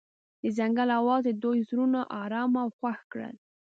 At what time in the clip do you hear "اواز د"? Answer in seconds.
0.99-1.31